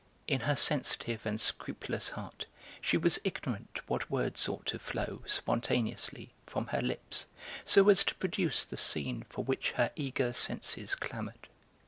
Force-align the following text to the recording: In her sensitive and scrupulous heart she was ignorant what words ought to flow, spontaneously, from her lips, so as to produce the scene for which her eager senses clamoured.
In 0.27 0.39
her 0.39 0.55
sensitive 0.55 1.27
and 1.27 1.39
scrupulous 1.39 2.09
heart 2.17 2.47
she 2.81 2.97
was 2.97 3.19
ignorant 3.23 3.81
what 3.87 4.09
words 4.09 4.49
ought 4.49 4.65
to 4.65 4.79
flow, 4.79 5.21
spontaneously, 5.27 6.31
from 6.47 6.65
her 6.73 6.81
lips, 6.81 7.27
so 7.65 7.87
as 7.87 8.03
to 8.05 8.15
produce 8.15 8.65
the 8.65 8.77
scene 8.77 9.21
for 9.21 9.43
which 9.43 9.73
her 9.73 9.91
eager 9.95 10.33
senses 10.33 10.95
clamoured. 10.95 11.49